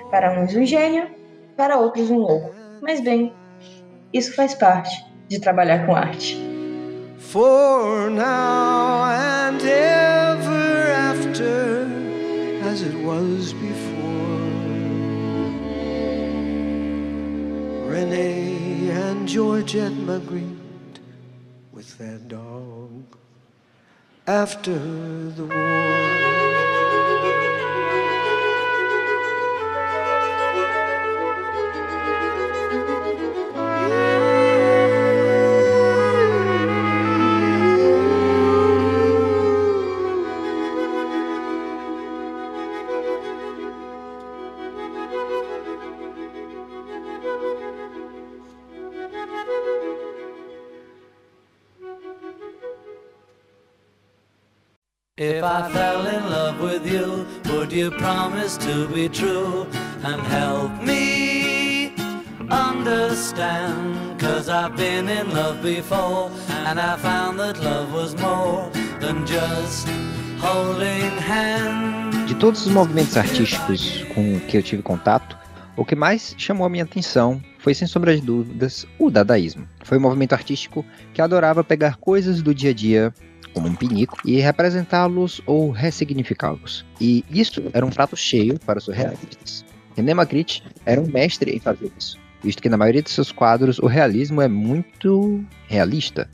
Para 0.09 0.39
uns 0.39 0.55
um 0.55 0.65
gênio, 0.65 1.09
para 1.55 1.77
outros 1.77 2.09
um 2.09 2.17
louco. 2.17 2.51
Mas 2.81 3.01
bem, 3.01 3.33
isso 4.13 4.35
faz 4.35 4.53
parte 4.53 4.95
de 5.27 5.39
trabalhar 5.39 5.85
com 5.85 5.95
arte. 5.95 6.37
For 7.17 8.09
now 8.09 9.03
and 9.03 9.59
ever 9.61 10.93
after, 10.93 11.87
as 12.69 12.81
it 12.81 12.95
was 13.03 13.53
before. 13.53 13.97
Renee 17.89 18.91
and 18.91 19.27
Georgette 19.27 19.93
Magritte 20.05 20.56
with 21.77 21.95
their 21.99 22.17
dog 22.17 23.05
after 24.25 24.73
the 24.73 25.45
war. 25.45 26.46
If 55.19 55.43
I 55.43 55.67
fell 55.71 56.05
in 56.05 56.29
love 56.29 56.61
with 56.61 56.85
you, 56.85 57.25
would 57.51 57.73
you 57.73 57.89
promise 57.89 58.55
to 58.57 58.87
be 58.87 59.09
true 59.09 59.65
and 60.03 60.21
help 60.21 60.69
me 60.83 61.91
understand? 62.51 64.19
Cause 64.19 64.47
I've 64.47 64.77
been 64.77 65.09
in 65.09 65.33
love 65.33 65.63
before 65.63 66.29
and 66.67 66.79
I 66.79 66.97
found 66.97 67.39
that 67.39 67.57
love 67.63 67.91
was 67.91 68.15
more 68.21 68.69
than 68.99 69.25
just 69.25 69.87
holding 70.37 71.09
hands. 71.17 72.27
De 72.27 72.35
todos 72.35 72.67
os 72.67 72.71
movimentos 72.71 73.17
artísticos 73.17 74.05
com 74.13 74.39
que 74.41 74.55
eu 74.55 74.61
tive 74.61 74.83
contato, 74.83 75.35
o 75.75 75.83
que 75.83 75.95
mais 75.95 76.35
chamou 76.37 76.67
a 76.67 76.69
minha 76.69 76.83
atenção 76.83 77.41
foi, 77.57 77.73
sem 77.73 77.87
sombra 77.87 78.15
de 78.15 78.21
dúvidas, 78.21 78.85
o 78.99 79.09
dadaísmo. 79.09 79.67
Foi 79.83 79.97
um 79.97 80.01
movimento 80.01 80.33
artístico 80.33 80.85
que 81.11 81.23
adorava 81.23 81.63
pegar 81.63 81.95
coisas 81.95 82.43
do 82.43 82.53
dia 82.53 82.69
a 82.69 82.73
dia 82.73 83.13
como 83.53 83.67
um 83.67 83.75
pinico, 83.75 84.17
e 84.25 84.39
representá-los 84.39 85.41
ou 85.45 85.71
ressignificá-los. 85.71 86.85
E 86.99 87.23
isso 87.29 87.63
era 87.73 87.85
um 87.85 87.89
prato 87.89 88.15
cheio 88.15 88.59
para 88.59 88.79
os 88.79 88.85
surrealistas. 88.85 89.65
René 89.95 90.13
Magritte 90.13 90.63
era 90.85 91.01
um 91.01 91.07
mestre 91.07 91.55
em 91.55 91.59
fazer 91.59 91.91
isso, 91.97 92.19
visto 92.43 92.61
que 92.61 92.69
na 92.69 92.77
maioria 92.77 93.01
de 93.01 93.09
seus 93.09 93.31
quadros 93.31 93.79
o 93.79 93.87
realismo 93.87 94.41
é 94.41 94.47
muito 94.47 95.43
realista, 95.67 96.29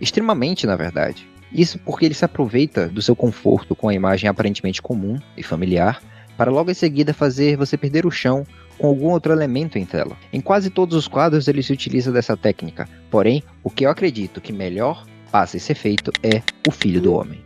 extremamente 0.00 0.66
na 0.66 0.76
verdade. 0.76 1.28
Isso 1.52 1.78
porque 1.78 2.06
ele 2.06 2.14
se 2.14 2.24
aproveita 2.24 2.88
do 2.88 3.02
seu 3.02 3.14
conforto 3.14 3.76
com 3.76 3.88
a 3.88 3.94
imagem 3.94 4.28
aparentemente 4.30 4.80
comum 4.80 5.18
e 5.36 5.42
familiar, 5.42 6.02
para 6.36 6.50
logo 6.50 6.70
em 6.70 6.74
seguida 6.74 7.12
fazer 7.12 7.56
você 7.56 7.76
perder 7.76 8.06
o 8.06 8.10
chão 8.10 8.46
com 8.78 8.86
algum 8.86 9.10
outro 9.10 9.32
elemento 9.32 9.78
em 9.78 9.84
tela. 9.84 10.16
Em 10.32 10.40
quase 10.40 10.70
todos 10.70 10.96
os 10.96 11.06
quadros 11.06 11.46
ele 11.46 11.62
se 11.62 11.72
utiliza 11.72 12.10
dessa 12.10 12.36
técnica, 12.36 12.88
porém, 13.10 13.42
o 13.62 13.70
que 13.70 13.84
eu 13.84 13.90
acredito 13.90 14.40
que 14.40 14.52
melhor 14.52 15.04
passa 15.32 15.56
esse 15.56 15.72
efeito 15.72 16.12
é 16.22 16.42
o 16.68 16.70
Filho 16.70 17.00
do 17.00 17.14
Homem. 17.14 17.42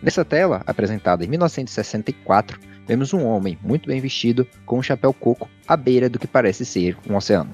Nessa 0.00 0.24
tela, 0.24 0.62
apresentada 0.64 1.24
em 1.24 1.28
1964, 1.28 2.60
vemos 2.86 3.12
um 3.12 3.24
homem 3.24 3.58
muito 3.60 3.88
bem 3.88 4.00
vestido 4.00 4.46
com 4.64 4.78
um 4.78 4.82
chapéu 4.82 5.12
coco 5.12 5.48
à 5.66 5.76
beira 5.76 6.08
do 6.08 6.20
que 6.20 6.28
parece 6.28 6.64
ser 6.64 6.96
um 7.10 7.16
oceano. 7.16 7.52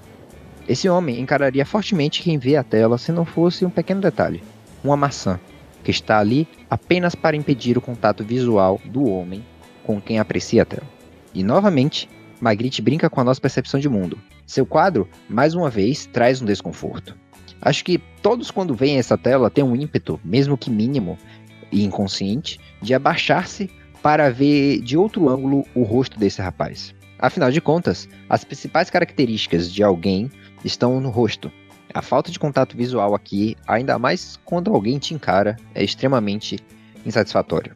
Esse 0.69 0.87
homem 0.87 1.19
encararia 1.19 1.65
fortemente 1.65 2.23
quem 2.23 2.39
vê 2.39 2.57
a 2.57 2.63
tela 2.63 2.99
se 2.99 3.11
não 3.11 3.25
fosse 3.25 3.65
um 3.65 3.71
pequeno 3.71 4.03
detalhe, 4.03 4.43
uma 4.85 4.97
maçã, 4.97 5.41
que 5.83 5.91
está 5.91 6.19
ali 6.19 6.47
apenas 6.69 7.15
para 7.15 7.37
impedir 7.37 7.79
o 7.79 7.83
contato 7.83 8.23
visual 8.23 8.79
do 8.85 9.09
homem 9.09 9.43
com 9.83 9.99
quem 9.99 10.19
aprecia 10.19 10.63
a 10.63 10.67
tela. 10.67 10.87
E 11.33 11.43
novamente, 11.43 12.09
Magritte 12.39 12.83
brinca 12.83 13.09
com 13.09 13.21
a 13.21 13.25
nossa 13.25 13.41
percepção 13.41 13.81
de 13.81 13.89
mundo. 13.89 14.19
Seu 14.47 14.67
quadro, 14.67 15.09
mais 15.29 15.55
uma 15.55 15.71
vez, 15.71 16.05
traz 16.07 16.43
um 16.43 16.45
desconforto. 16.45 17.17
Acho 17.61 17.85
que 17.85 17.99
todos, 18.23 18.51
quando 18.51 18.75
veem 18.75 18.99
essa 18.99 19.19
tela, 19.19 19.51
têm 19.51 19.65
um 19.65 19.75
ímpeto, 19.75 20.21
mesmo 20.25 20.57
que 20.57 20.71
mínimo 20.71 21.19
e 21.73 21.85
inconsciente, 21.85 22.59
de 22.81 22.95
abaixar-se 22.95 23.71
para 24.03 24.31
ver 24.31 24.81
de 24.81 24.97
outro 24.97 25.29
ângulo 25.29 25.65
o 25.75 25.83
rosto 25.83 26.19
desse 26.19 26.41
rapaz. 26.41 26.95
Afinal 27.19 27.51
de 27.51 27.61
contas, 27.61 28.09
as 28.29 28.45
principais 28.45 28.91
características 28.91 29.73
de 29.73 29.83
alguém 29.83 30.31
estão 30.65 31.01
no 31.01 31.11
rosto. 31.11 31.51
A 31.93 32.01
falta 32.01 32.31
de 32.31 32.39
contato 32.39 32.77
visual 32.77 33.15
aqui, 33.15 33.57
ainda 33.67 33.99
mais 33.99 34.39
quando 34.45 34.73
alguém 34.73 34.99
te 34.99 35.15
encara, 35.15 35.57
é 35.75 35.83
extremamente 35.83 36.59
insatisfatório. 37.05 37.75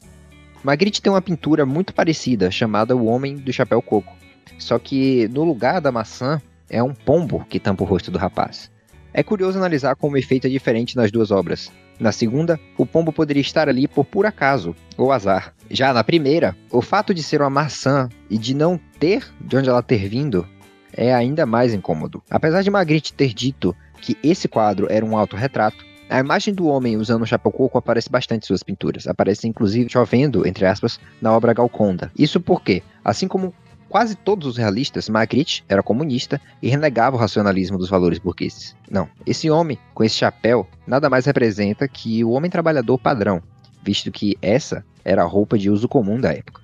Magritte 0.63 1.03
tem 1.03 1.13
uma 1.13 1.21
pintura 1.21 1.67
muito 1.67 1.93
parecida, 1.93 2.51
chamada 2.51 2.97
O 2.97 3.07
Homem 3.07 3.37
do 3.37 3.53
Chapéu 3.53 3.83
Coco. 3.83 4.15
Só 4.59 4.79
que 4.79 5.29
no 5.29 5.43
lugar 5.43 5.81
da 5.81 5.91
maçã 5.91 6.41
é 6.71 6.81
um 6.83 6.95
pombo 6.95 7.45
que 7.49 7.59
tampa 7.59 7.83
o 7.83 7.87
rosto 7.87 8.11
do 8.13 8.19
rapaz. 8.19 8.72
É 9.15 9.23
curioso 9.23 9.59
analisar 9.59 9.95
como 9.95 10.15
o 10.15 10.19
efeito 10.19 10.47
é 10.47 10.51
diferente 10.51 10.97
nas 10.97 11.11
duas 11.11 11.31
obras. 11.31 11.71
Na 12.01 12.13
segunda, 12.13 12.59
o 12.79 12.87
pombo 12.87 13.13
poderia 13.13 13.41
estar 13.41 13.69
ali 13.69 13.87
por 13.87 14.05
puro 14.05 14.27
acaso 14.27 14.75
ou 14.97 15.13
azar. 15.13 15.55
Já 15.71 15.93
na 15.93 16.03
primeira, 16.03 16.57
o 16.71 16.81
fato 16.81 17.13
de 17.13 17.23
ser 17.23 17.41
uma 17.41 17.51
maçã 17.51 18.09
e 18.31 18.39
de 18.39 18.55
não 18.55 18.81
ter 18.99 19.25
de 19.41 19.57
onde 19.57 19.69
ela 19.69 19.83
ter 19.83 20.09
vindo 20.09 20.47
é 20.93 21.15
ainda 21.15 21.47
mais 21.47 21.75
incômodo. 21.75 22.23
Apesar 22.31 22.63
de 22.63 22.71
Magritte 22.71 23.13
ter 23.13 23.33
dito 23.33 23.75
que 24.01 24.17
esse 24.23 24.49
quadro 24.49 24.87
era 24.91 25.05
um 25.05 25.17
autorretrato, 25.17 25.85
a 26.09 26.19
imagem 26.19 26.53
do 26.53 26.67
homem 26.67 26.97
usando 26.97 27.23
o 27.23 27.27
chapéu 27.27 27.51
coco 27.51 27.79
aparece 27.79 28.11
bastante 28.11 28.45
em 28.45 28.47
suas 28.47 28.63
pinturas. 28.63 29.07
Aparece 29.07 29.49
inclusive 29.49 29.89
chovendo, 29.91 30.47
entre 30.47 30.67
aspas, 30.67 31.01
na 31.21 31.33
obra 31.35 31.55
Galconda. 31.55 32.11
Isso 32.19 32.39
porque, 32.39 32.83
assim 33.03 33.27
como 33.27 33.55
quase 33.93 34.17
todos 34.17 34.49
os 34.49 34.57
realistas, 34.57 35.07
Magritte 35.11 35.63
era 35.69 35.83
comunista 35.83 36.41
e 36.63 36.69
renegava 36.71 37.15
o 37.15 37.19
racionalismo 37.19 37.77
dos 37.77 37.91
valores 37.91 38.19
burgueses. 38.19 38.75
Não, 38.91 39.07
esse 39.27 39.51
homem 39.51 39.79
com 39.93 40.03
esse 40.03 40.17
chapéu 40.17 40.67
nada 40.87 41.11
mais 41.11 41.27
representa 41.27 41.87
que 41.87 42.25
o 42.25 42.31
homem 42.31 42.51
trabalhador 42.51 42.97
padrão, 42.97 43.43
visto 43.83 44.11
que 44.11 44.35
essa 44.41 44.83
era 45.05 45.21
a 45.21 45.27
roupa 45.27 45.59
de 45.59 45.69
uso 45.69 45.87
comum 45.89 46.19
da 46.19 46.33
época. 46.33 46.63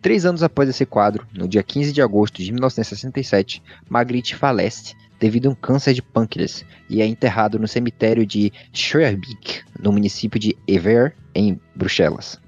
Três 0.00 0.24
anos 0.24 0.42
após 0.42 0.66
esse 0.66 0.86
quadro, 0.86 1.26
no 1.34 1.46
dia 1.46 1.62
15 1.62 1.92
de 1.92 2.00
agosto 2.00 2.42
de 2.42 2.50
1967, 2.50 3.62
Magritte 3.86 4.34
falece 4.34 4.94
devido 5.18 5.48
a 5.48 5.50
um 5.50 5.54
câncer 5.54 5.92
de 5.92 6.00
pâncreas 6.00 6.64
e 6.88 7.02
é 7.02 7.06
enterrado 7.06 7.58
no 7.58 7.68
cemitério 7.68 8.24
de 8.24 8.50
Schuerbeek, 8.72 9.60
no 9.78 9.92
município 9.92 10.40
de 10.40 10.56
Ever, 10.66 11.14
em 11.34 11.60
Bruxelas. 11.76 12.40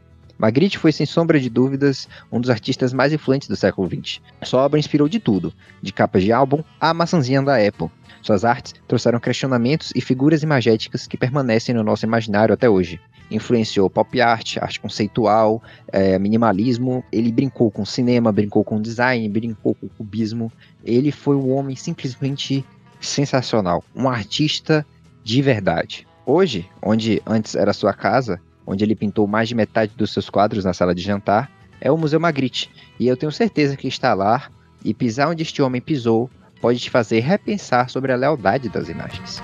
Magritte 0.42 0.76
foi, 0.76 0.90
sem 0.90 1.06
sombra 1.06 1.38
de 1.38 1.48
dúvidas, 1.48 2.08
um 2.32 2.40
dos 2.40 2.50
artistas 2.50 2.92
mais 2.92 3.12
influentes 3.12 3.46
do 3.46 3.54
século 3.54 3.88
XX. 3.88 4.20
Sua 4.42 4.64
obra 4.64 4.80
inspirou 4.80 5.08
de 5.08 5.20
tudo, 5.20 5.54
de 5.80 5.92
capas 5.92 6.24
de 6.24 6.32
álbum 6.32 6.64
à 6.80 6.92
maçãzinha 6.92 7.40
da 7.40 7.64
Apple. 7.64 7.88
Suas 8.20 8.44
artes 8.44 8.74
trouxeram 8.88 9.20
questionamentos 9.20 9.92
e 9.94 10.00
figuras 10.00 10.42
imagéticas 10.42 11.06
que 11.06 11.16
permanecem 11.16 11.72
no 11.72 11.84
nosso 11.84 12.04
imaginário 12.04 12.52
até 12.52 12.68
hoje. 12.68 13.00
Influenciou 13.30 13.88
pop 13.88 14.20
art, 14.20 14.56
arte 14.60 14.80
conceitual, 14.80 15.62
é, 15.86 16.18
minimalismo. 16.18 17.04
Ele 17.12 17.30
brincou 17.30 17.70
com 17.70 17.84
cinema, 17.84 18.32
brincou 18.32 18.64
com 18.64 18.82
design, 18.82 19.28
brincou 19.28 19.76
com 19.76 19.88
cubismo. 19.90 20.50
Ele 20.84 21.12
foi 21.12 21.36
um 21.36 21.52
homem 21.52 21.76
simplesmente 21.76 22.64
sensacional, 23.00 23.84
um 23.94 24.08
artista 24.08 24.84
de 25.22 25.40
verdade. 25.40 26.04
Hoje, 26.26 26.68
onde 26.82 27.22
antes 27.24 27.54
era 27.54 27.72
sua 27.72 27.92
casa, 27.92 28.40
onde 28.66 28.84
ele 28.84 28.94
pintou 28.94 29.26
mais 29.26 29.48
de 29.48 29.54
metade 29.54 29.92
dos 29.96 30.12
seus 30.12 30.30
quadros 30.30 30.64
na 30.64 30.72
sala 30.72 30.94
de 30.94 31.02
jantar, 31.02 31.50
é 31.80 31.90
o 31.90 31.96
Museu 31.96 32.20
Magritte. 32.20 32.70
E 32.98 33.08
eu 33.08 33.16
tenho 33.16 33.32
certeza 33.32 33.76
que 33.76 33.88
estar 33.88 34.14
lá 34.14 34.48
e 34.84 34.94
pisar 34.94 35.28
onde 35.28 35.42
este 35.42 35.60
homem 35.62 35.80
pisou 35.80 36.30
pode 36.60 36.78
te 36.78 36.90
fazer 36.90 37.20
repensar 37.20 37.90
sobre 37.90 38.12
a 38.12 38.16
lealdade 38.16 38.68
das 38.68 38.88
imagens. 38.88 39.42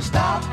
Stop. 0.00 0.49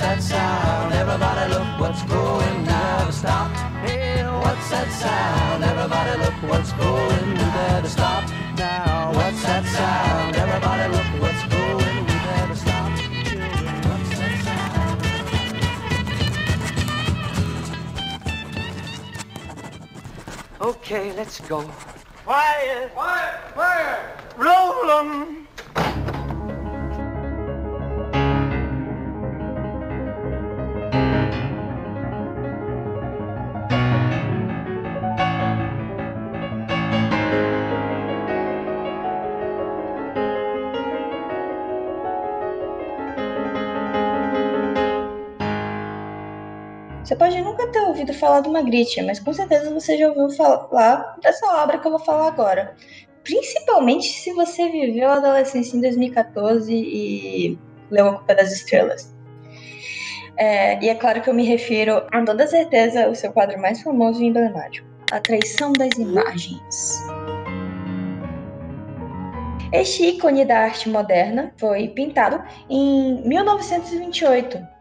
that 0.00 0.22
sound? 0.22 0.92
Everybody 0.94 1.52
look 1.52 1.78
what's 1.78 2.02
going 2.04 2.64
now 2.64 3.06
to 3.06 3.12
stop. 3.12 3.50
Hey, 3.84 4.24
what's 4.24 4.70
that 4.70 4.90
sound? 4.92 5.62
Everybody 5.64 6.18
look 6.22 6.34
what's 6.50 6.72
going 6.72 7.34
now 7.34 7.80
to 7.80 7.88
stop. 7.88 8.24
Now, 8.56 9.12
what's 9.14 9.42
that 9.42 9.64
sound? 9.66 10.36
Everybody 10.36 10.88
look 10.96 11.22
what's 11.22 11.44
going 11.54 12.06
now 12.06 12.46
to 12.46 12.56
stop. 12.56 12.90
Children, 13.24 13.76
okay, 20.60 21.12
let's 21.12 21.40
go. 21.40 21.62
Quiet! 22.24 22.92
Quiet! 22.94 23.52
Quiet! 23.54 24.00
Roll 24.36 24.90
'em! 24.98 25.39
Ter 47.70 47.80
ouvido 47.80 48.12
falar 48.12 48.40
do 48.40 48.50
Magritte, 48.50 49.02
mas 49.02 49.18
com 49.18 49.32
certeza 49.32 49.72
você 49.72 49.96
já 49.96 50.08
ouviu 50.08 50.30
falar 50.30 51.16
dessa 51.22 51.46
obra 51.62 51.78
que 51.78 51.86
eu 51.86 51.92
vou 51.92 52.00
falar 52.00 52.28
agora. 52.28 52.74
Principalmente 53.24 54.06
se 54.06 54.32
você 54.32 54.68
viveu 54.68 55.08
a 55.08 55.14
adolescência 55.14 55.76
em 55.76 55.80
2014 55.80 56.72
e 56.72 57.58
leu 57.90 58.08
A 58.08 58.16
Culpa 58.16 58.34
das 58.34 58.52
Estrelas. 58.52 59.14
É, 60.36 60.82
e 60.82 60.88
é 60.88 60.94
claro 60.94 61.20
que 61.20 61.28
eu 61.28 61.34
me 61.34 61.44
refiro, 61.44 62.06
com 62.10 62.24
toda 62.24 62.46
certeza, 62.46 63.04
ao 63.04 63.14
seu 63.14 63.32
quadro 63.32 63.60
mais 63.60 63.82
famoso 63.82 64.22
e 64.22 64.26
emblemático, 64.26 64.88
A 65.12 65.20
Traição 65.20 65.72
das 65.72 65.98
Imagens. 65.98 67.02
Este 69.72 70.04
ícone 70.04 70.44
da 70.44 70.60
arte 70.60 70.88
moderna 70.88 71.52
foi 71.58 71.88
pintado 71.88 72.42
em 72.68 73.22
1928 73.28 74.79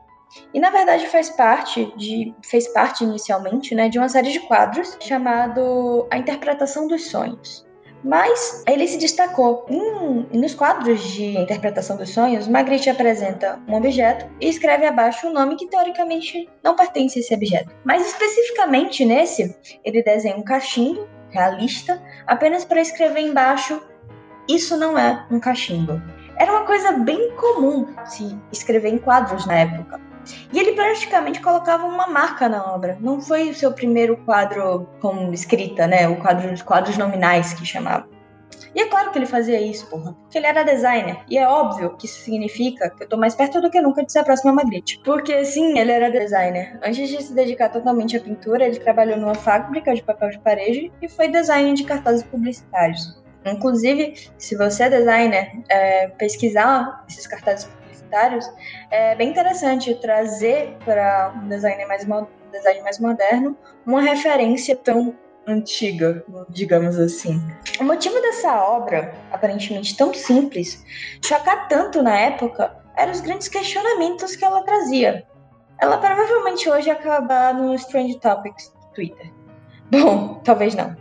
e 0.54 0.60
na 0.60 0.70
verdade 0.70 1.08
faz 1.08 1.30
parte 1.30 1.92
de 1.98 2.34
fez 2.44 2.68
parte 2.68 3.04
inicialmente, 3.04 3.74
né, 3.74 3.90
de 3.90 3.98
uma 3.98 4.10
série 4.10 4.32
de 4.32 4.40
quadros 4.42 4.98
chamado 5.00 6.08
A 6.12 6.18
Interpretação 6.18 6.88
dos 6.88 7.08
Sonhos. 7.10 7.68
Mas 8.04 8.64
ele 8.68 8.88
se 8.88 8.98
destacou. 8.98 9.66
Em, 9.70 10.40
nos 10.40 10.54
quadros 10.54 11.02
de 11.02 11.38
interpretação 11.38 11.98
dos 11.98 12.10
sonhos, 12.10 12.48
Magritte 12.48 12.90
apresenta 12.90 13.62
um 13.68 13.76
objeto 13.76 14.26
e 14.40 14.48
escreve 14.48 14.86
abaixo 14.86 15.28
o 15.28 15.34
nome 15.34 15.58
que 15.58 15.68
teoricamente 15.68 16.48
não 16.64 16.76
pertence 16.76 17.20
a 17.20 17.22
esse 17.22 17.34
objeto. 17.34 17.76
Mas 17.84 18.08
especificamente 18.08 19.04
nesse, 19.04 19.54
ele 19.84 20.02
desenha 20.02 20.38
um 20.38 20.44
cachimbo 20.44 21.08
realista 21.30 22.02
apenas 22.26 22.64
para 22.64 22.80
escrever 22.80 23.22
embaixo: 23.22 23.82
Isso 24.48 24.78
não 24.78 24.98
é 24.98 25.26
um 25.30 25.40
cachimbo. 25.40 26.02
Era 26.38 26.54
uma 26.54 26.66
coisa 26.66 26.94
bem 26.94 27.36
comum 27.36 27.86
se 28.06 28.38
escrever 28.50 28.94
em 28.94 28.98
quadros 28.98 29.46
na 29.46 29.56
época. 29.56 30.09
E 30.52 30.60
ele 30.60 30.74
praticamente 30.74 31.42
colocava 31.42 31.86
uma 31.86 32.08
marca 32.08 32.50
na 32.50 32.74
obra. 32.74 32.98
Não 33.00 33.22
foi 33.22 33.50
o 33.50 33.56
seu 33.56 33.72
primeiro 33.72 34.18
quadro 34.18 34.88
com 35.02 35.32
escrita, 35.34 35.88
né? 35.88 36.08
O 36.08 36.18
quadro 36.18 36.50
quadros 36.64 36.98
nominais 36.98 37.54
que 37.54 37.66
chamava. 37.66 38.08
E 38.74 38.82
é 38.82 38.88
claro 38.88 39.12
que 39.12 39.18
ele 39.18 39.26
fazia 39.26 39.60
isso, 39.60 39.88
porra, 39.90 40.14
porque 40.14 40.38
ele 40.38 40.46
era 40.46 40.64
designer. 40.64 41.18
E 41.28 41.38
é 41.38 41.48
óbvio 41.48 41.96
que 41.98 42.06
isso 42.06 42.20
significa 42.22 42.90
que 42.90 43.04
eu 43.04 43.10
tô 43.10 43.18
mais 43.18 43.34
perto 43.34 43.60
do 43.62 43.70
que 43.70 43.82
nunca 43.82 44.04
de 44.04 44.12
ser 44.12 44.20
a 44.20 44.24
próxima 44.24 44.54
Magritte. 44.54 45.02
Porque 45.04 45.44
sim, 45.44 45.78
ele 45.78 45.92
era 45.92 46.12
designer. 46.12 46.80
Antes 46.84 47.10
de 47.10 47.24
se 47.24 47.34
dedicar 47.34 47.70
totalmente 47.70 48.16
à 48.16 48.20
pintura, 48.20 48.66
ele 48.66 48.80
trabalhou 48.80 49.18
numa 49.18 49.36
fábrica 49.36 49.94
de 49.94 50.04
papel 50.04 50.30
de 50.30 50.40
parede 50.40 50.92
e 51.02 51.10
foi 51.10 51.30
designer 51.30 51.74
de 51.74 51.84
cartazes 51.84 52.24
publicitários. 52.24 53.20
Inclusive, 53.46 54.14
se 54.38 54.56
você 54.56 54.84
é 54.84 54.90
designer, 54.90 55.52
é, 55.70 56.08
pesquisar 56.10 57.06
esses 57.10 57.26
cartazes 57.26 57.70
é 58.90 59.16
bem 59.16 59.30
interessante 59.30 59.94
trazer 59.96 60.78
para 60.86 61.34
um 61.36 61.48
design 61.48 61.86
mais, 61.86 62.04
um 62.04 62.26
design 62.52 62.82
mais 62.82 63.00
moderno 63.00 63.58
uma 63.86 64.02
referência 64.02 64.76
tão 64.76 65.16
antiga, 65.48 66.24
digamos 66.50 66.98
assim. 66.98 67.42
O 67.80 67.84
motivo 67.84 68.20
dessa 68.22 68.64
obra, 68.64 69.14
aparentemente 69.32 69.96
tão 69.98 70.14
simples, 70.14 70.84
chocar 71.24 71.68
tanto 71.68 72.04
na 72.04 72.16
época, 72.18 72.76
eram 72.96 73.12
os 73.12 73.22
grandes 73.22 73.48
questionamentos 73.48 74.36
que 74.36 74.46
ela 74.46 74.64
trazia. 74.64 75.26
Ela 75.80 75.98
provavelmente 75.98 76.70
hoje 76.70 76.88
ia 76.88 76.94
acabar 76.94 77.54
no 77.54 77.74
Strange 77.76 78.20
Topics 78.20 78.70
do 78.70 78.94
Twitter. 78.94 79.32
Bom, 79.90 80.42
talvez 80.44 80.76
não. 80.76 80.96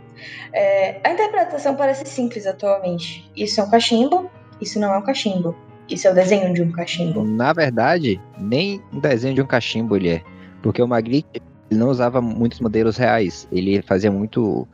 É, 0.51 0.99
a 1.03 1.11
interpretação 1.11 1.75
parece 1.75 2.05
simples 2.05 2.47
atualmente. 2.47 3.29
Isso 3.35 3.59
é 3.59 3.63
um 3.63 3.69
cachimbo, 3.69 4.31
isso 4.59 4.79
não 4.79 4.93
é 4.93 4.97
um 4.97 5.03
cachimbo. 5.03 5.55
Isso 5.89 6.07
é 6.07 6.11
o 6.11 6.13
desenho 6.15 6.53
de 6.53 6.61
um 6.61 6.71
cachimbo. 6.71 7.23
Na 7.23 7.51
verdade, 7.53 8.21
nem 8.37 8.81
um 8.93 8.99
desenho 8.99 9.33
de 9.35 9.41
um 9.41 9.45
cachimbo 9.45 9.95
ele 9.95 10.09
é. 10.09 10.21
Porque 10.61 10.81
o 10.81 10.87
Magritte 10.87 11.41
não 11.71 11.89
usava 11.89 12.21
muitos 12.21 12.59
modelos 12.59 12.97
reais. 12.97 13.47
Ele 13.51 13.81
fazia 13.81 14.11
muito. 14.11 14.67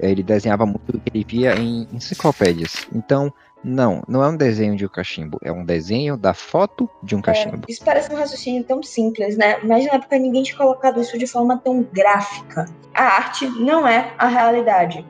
Ele 0.00 0.22
desenhava 0.22 0.64
muito 0.64 0.96
o 0.96 1.00
que 1.00 1.10
ele 1.12 1.24
via 1.28 1.56
em 1.56 1.88
enciclopédias. 1.92 2.86
Então, 2.94 3.32
não, 3.64 4.02
não 4.08 4.22
é 4.22 4.28
um 4.28 4.36
desenho 4.36 4.76
de 4.76 4.84
um 4.86 4.88
cachimbo. 4.88 5.38
É 5.42 5.50
um 5.52 5.64
desenho 5.64 6.16
da 6.16 6.32
foto 6.32 6.88
de 7.02 7.14
um 7.16 7.18
É, 7.18 7.22
cachimbo. 7.22 7.64
isso 7.68 7.84
parece 7.84 8.12
um 8.12 8.16
raciocínio 8.16 8.64
tão 8.64 8.82
simples, 8.82 9.36
né? 9.36 9.58
Mas 9.64 9.86
na 9.86 9.94
época 9.94 10.18
ninguém 10.18 10.42
tinha 10.42 10.56
colocado 10.56 11.00
isso 11.00 11.18
de 11.18 11.26
forma 11.26 11.58
tão 11.58 11.82
gráfica. 11.92 12.66
A 12.94 13.02
arte 13.02 13.46
não 13.46 13.86
é 13.86 14.12
a 14.18 14.28
realidade. 14.28 15.04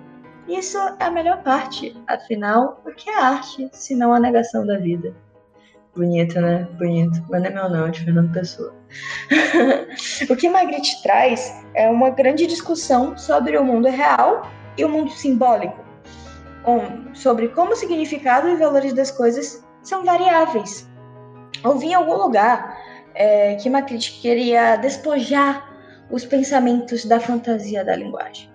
Isso 0.49 0.77
é 0.79 1.05
a 1.05 1.11
melhor 1.11 1.43
parte. 1.43 1.97
Afinal, 2.07 2.83
o 2.85 2.91
que 2.91 3.09
é 3.09 3.19
arte 3.19 3.69
se 3.73 3.95
não 3.95 4.13
a 4.13 4.19
negação 4.21 4.67
da 4.67 4.79
vida? 4.79 5.15
Bonito, 5.95 6.41
né? 6.41 6.67
Bonito. 6.79 7.23
Mas 7.29 7.43
não 7.43 7.49
é 7.49 7.53
meu 7.53 7.69
não, 7.69 7.87
é 7.87 7.91
de 7.91 8.01
Fernando 8.01 8.33
Pessoa. 8.33 8.75
o 10.31 10.37
que 10.37 10.49
Magritte 10.49 11.03
traz 11.03 11.55
é 11.75 11.89
uma 11.89 12.09
grande 12.11 12.47
discussão 12.47 13.17
sobre 13.17 13.59
o 13.59 13.65
mundo 13.65 13.89
real 13.89 14.51
e 14.79 14.85
o 14.85 14.89
mundo 14.89 15.11
simbólico. 15.11 15.83
Sobre 17.13 17.49
como 17.49 17.73
o 17.73 17.77
significado 17.77 18.49
e 18.49 18.57
valores 18.57 18.95
das 18.95 19.11
coisas 19.11 19.63
são 19.83 20.05
variáveis. 20.05 20.89
Ouvi 21.63 21.89
em 21.89 21.95
algum 21.95 22.17
lugar 22.17 22.79
é, 23.15 23.57
que 23.57 23.69
Magritte 23.69 24.21
queria 24.21 24.77
despojar 24.77 25.71
os 26.11 26.25
pensamentos 26.25 27.05
da 27.05 27.21
fantasia 27.21 27.85
da 27.85 27.97
linguagem. 27.97 28.51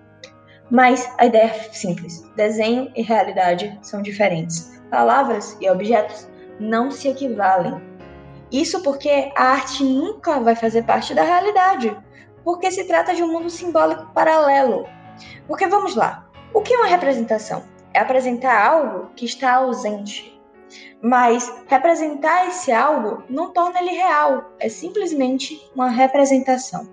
Mas 0.70 1.08
a 1.18 1.26
ideia 1.26 1.46
é 1.46 1.72
simples: 1.72 2.22
desenho 2.34 2.90
e 2.96 3.02
realidade 3.02 3.78
são 3.82 4.02
diferentes. 4.02 4.80
Palavras 4.90 5.56
e 5.60 5.70
objetos 5.70 6.28
não 6.58 6.90
se 6.90 7.08
equivalem. 7.08 7.80
Isso 8.50 8.82
porque 8.82 9.30
a 9.36 9.44
arte 9.44 9.84
nunca 9.84 10.40
vai 10.40 10.56
fazer 10.56 10.82
parte 10.82 11.14
da 11.14 11.22
realidade, 11.22 11.96
porque 12.44 12.70
se 12.70 12.84
trata 12.84 13.14
de 13.14 13.22
um 13.22 13.30
mundo 13.30 13.50
simbólico 13.50 14.12
paralelo. 14.14 14.86
Porque 15.46 15.66
vamos 15.66 15.94
lá, 15.94 16.28
o 16.54 16.62
que 16.62 16.72
é 16.72 16.76
uma 16.78 16.86
representação? 16.86 17.62
É 17.92 18.00
apresentar 18.00 18.66
algo 18.66 19.10
que 19.14 19.24
está 19.24 19.54
ausente. 19.54 20.40
Mas 21.00 21.52
representar 21.66 22.48
esse 22.48 22.72
algo 22.72 23.22
não 23.28 23.52
torna 23.52 23.80
ele 23.80 23.92
real, 23.92 24.52
é 24.58 24.68
simplesmente 24.68 25.70
uma 25.74 25.88
representação. 25.88 26.88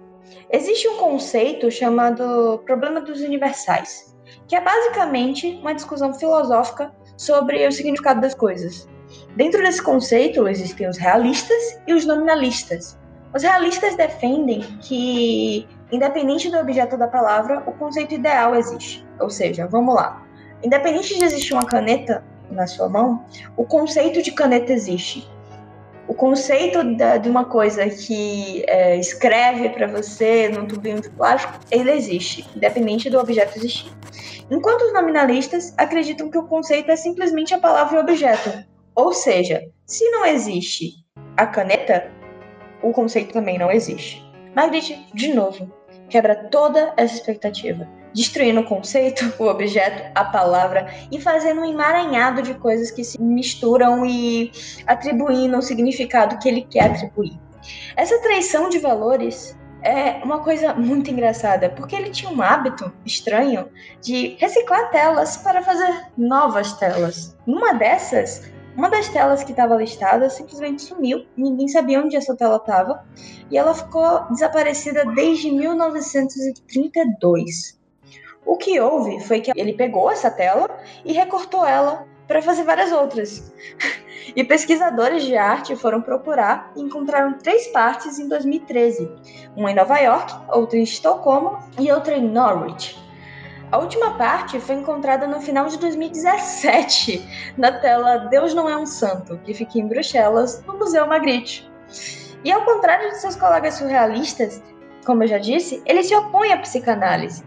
Existe 0.51 0.87
um 0.87 0.97
conceito 0.97 1.71
chamado 1.71 2.61
problema 2.65 3.01
dos 3.01 3.21
universais, 3.21 4.15
que 4.47 4.55
é 4.55 4.61
basicamente 4.61 5.59
uma 5.61 5.73
discussão 5.73 6.13
filosófica 6.13 6.93
sobre 7.17 7.65
o 7.67 7.71
significado 7.71 8.21
das 8.21 8.33
coisas. 8.33 8.87
Dentro 9.35 9.61
desse 9.61 9.81
conceito 9.81 10.47
existem 10.47 10.87
os 10.87 10.97
realistas 10.97 11.77
e 11.85 11.93
os 11.93 12.05
nominalistas. 12.05 12.97
Os 13.33 13.43
realistas 13.43 13.95
defendem 13.97 14.61
que, 14.81 15.67
independente 15.91 16.49
do 16.49 16.57
objeto 16.57 16.97
da 16.97 17.05
palavra, 17.05 17.61
o 17.67 17.73
conceito 17.73 18.13
ideal 18.13 18.55
existe. 18.55 19.05
Ou 19.19 19.29
seja, 19.29 19.67
vamos 19.67 19.93
lá. 19.93 20.25
Independente 20.63 21.17
de 21.17 21.25
existir 21.25 21.53
uma 21.53 21.65
caneta 21.65 22.23
na 22.49 22.65
sua 22.65 22.87
mão, 22.87 23.25
o 23.57 23.65
conceito 23.65 24.21
de 24.21 24.31
caneta 24.31 24.71
existe. 24.71 25.29
O 26.07 26.13
conceito 26.13 26.79
de 27.21 27.29
uma 27.29 27.43
coisa 27.43 27.89
que 27.89 28.63
é, 28.67 28.95
escreve 28.97 29.69
para 29.69 29.87
você 29.87 30.47
num 30.47 30.65
tubinho 30.65 31.01
de 31.01 31.09
plástico, 31.09 31.59
ele 31.69 31.91
existe, 31.91 32.47
independente 32.55 33.09
do 33.09 33.19
objeto 33.19 33.57
existir. 33.57 33.91
Enquanto 34.49 34.83
os 34.83 34.93
nominalistas 34.93 35.73
acreditam 35.77 36.29
que 36.29 36.37
o 36.37 36.43
conceito 36.43 36.89
é 36.89 36.95
simplesmente 36.95 37.53
a 37.53 37.59
palavra 37.59 37.95
e 37.95 37.97
o 37.97 38.01
objeto. 38.01 38.74
Ou 38.95 39.11
seja, 39.11 39.61
se 39.85 40.09
não 40.09 40.25
existe 40.25 40.93
a 41.35 41.45
caneta, 41.45 42.09
o 42.81 42.91
conceito 42.91 43.33
também 43.33 43.57
não 43.57 43.69
existe. 43.69 44.23
Magritte, 44.55 45.05
de 45.13 45.33
novo, 45.33 45.69
quebra 46.09 46.35
toda 46.49 46.93
essa 46.95 47.15
expectativa, 47.15 47.85
destruindo 48.13 48.61
o 48.61 48.65
conceito, 48.65 49.33
o 49.37 49.47
objeto, 49.47 50.09
a 50.15 50.23
palavra 50.23 50.87
e 51.11 51.19
fazendo 51.19 51.59
um 51.61 51.65
emaranhado 51.65 52.41
de 52.41 52.53
coisas 52.53 52.89
que 52.89 53.03
se 53.03 53.21
misturam 53.21 54.05
e 54.05 54.49
atribuindo 54.87 55.57
o 55.57 55.61
significado 55.61 56.39
que 56.39 56.47
ele 56.47 56.61
quer 56.61 56.91
atribuir. 56.91 57.37
Essa 57.97 58.17
traição 58.21 58.69
de 58.69 58.79
valores 58.79 59.57
é 59.81 60.23
uma 60.23 60.39
coisa 60.39 60.73
muito 60.73 61.11
engraçada, 61.11 61.69
porque 61.69 61.95
ele 61.95 62.09
tinha 62.09 62.31
um 62.31 62.41
hábito 62.41 62.91
estranho 63.05 63.69
de 64.01 64.35
reciclar 64.39 64.89
telas 64.89 65.37
para 65.37 65.61
fazer 65.61 66.07
novas 66.17 66.73
telas. 66.73 67.37
Numa 67.45 67.73
dessas, 67.73 68.54
uma 68.75 68.89
das 68.89 69.07
telas 69.07 69.43
que 69.43 69.51
estava 69.51 69.75
listada 69.75 70.27
simplesmente 70.29 70.81
sumiu, 70.81 71.23
ninguém 71.37 71.67
sabia 71.67 72.01
onde 72.01 72.17
essa 72.17 72.35
tela 72.35 72.57
estava, 72.57 73.05
e 73.49 73.57
ela 73.57 73.73
ficou 73.73 74.25
desaparecida 74.31 75.05
desde 75.05 75.49
1932. 75.49 77.79
O 78.45 78.57
que 78.57 78.79
houve 78.79 79.19
foi 79.21 79.41
que 79.41 79.51
ele 79.55 79.73
pegou 79.73 80.11
essa 80.11 80.29
tela 80.29 80.69
e 81.05 81.13
recortou 81.13 81.65
ela 81.65 82.05
para 82.27 82.41
fazer 82.41 82.63
várias 82.63 82.91
outras. 82.91 83.53
e 84.35 84.43
pesquisadores 84.43 85.23
de 85.23 85.37
arte 85.37 85.75
foram 85.75 86.01
procurar 86.01 86.71
e 86.75 86.81
encontraram 86.81 87.37
três 87.37 87.67
partes 87.67 88.19
em 88.19 88.27
2013: 88.27 89.09
uma 89.55 89.71
em 89.71 89.75
Nova 89.75 89.97
York, 89.99 90.33
outra 90.49 90.77
em 90.77 90.83
Estocolmo 90.83 91.59
e 91.79 91.89
outra 91.91 92.17
em 92.17 92.27
Norwich. 92.27 93.04
A 93.71 93.79
última 93.79 94.15
parte 94.17 94.59
foi 94.59 94.75
encontrada 94.75 95.25
no 95.25 95.41
final 95.41 95.67
de 95.67 95.77
2017, 95.79 97.53
na 97.57 97.71
tela 97.71 98.17
Deus 98.29 98.53
Não 98.53 98.69
é 98.69 98.77
um 98.77 98.85
Santo, 98.85 99.37
que 99.39 99.53
fica 99.53 99.79
em 99.79 99.87
Bruxelas, 99.87 100.63
no 100.65 100.77
Museu 100.77 101.07
Magritte. 101.07 101.69
E 102.43 102.51
ao 102.51 102.63
contrário 102.63 103.09
de 103.09 103.19
seus 103.19 103.35
colegas 103.35 103.73
surrealistas, 103.73 104.61
como 105.03 105.23
eu 105.23 105.27
já 105.27 105.39
disse, 105.39 105.81
ele 105.85 106.03
se 106.03 106.15
opõe 106.15 106.51
à 106.51 106.57
psicanálise. 106.57 107.43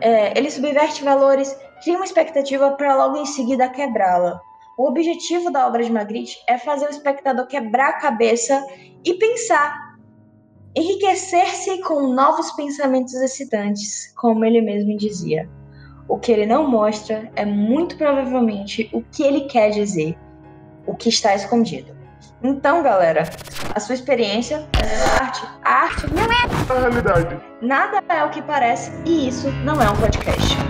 É, 0.00 0.38
ele 0.38 0.50
subverte 0.50 1.02
valores, 1.02 1.56
cria 1.82 1.96
uma 1.96 2.04
expectativa 2.04 2.70
para 2.72 2.94
logo 2.94 3.16
em 3.16 3.26
seguida 3.26 3.68
quebrá-la. 3.70 4.40
O 4.76 4.86
objetivo 4.86 5.50
da 5.50 5.66
obra 5.66 5.82
de 5.82 5.90
Magritte 5.90 6.36
é 6.46 6.58
fazer 6.58 6.86
o 6.86 6.90
espectador 6.90 7.46
quebrar 7.46 7.88
a 7.88 7.98
cabeça 7.98 8.64
e 9.04 9.14
pensar, 9.14 9.87
enriquecer-se 10.78 11.78
com 11.82 12.14
novos 12.14 12.52
pensamentos 12.52 13.14
excitantes, 13.14 14.12
como 14.16 14.44
ele 14.44 14.60
mesmo 14.60 14.96
dizia. 14.96 15.48
O 16.06 16.18
que 16.18 16.30
ele 16.30 16.46
não 16.46 16.70
mostra 16.70 17.30
é 17.34 17.44
muito 17.44 17.96
provavelmente 17.96 18.88
o 18.92 19.02
que 19.02 19.24
ele 19.24 19.42
quer 19.42 19.70
dizer, 19.70 20.16
o 20.86 20.94
que 20.94 21.08
está 21.08 21.34
escondido. 21.34 21.96
Então, 22.42 22.82
galera, 22.82 23.28
a 23.74 23.80
sua 23.80 23.96
experiência 23.96 24.66
é 24.80 25.22
arte. 25.22 25.44
A 25.64 25.70
arte 25.82 26.06
não 26.14 26.22
é 26.22 26.76
a 26.76 26.80
realidade. 26.80 27.40
Nada 27.60 28.02
é 28.08 28.24
o 28.24 28.30
que 28.30 28.40
parece 28.40 28.92
e 29.04 29.28
isso 29.28 29.50
não 29.64 29.82
é 29.82 29.90
um 29.90 29.96
podcast. 29.96 30.67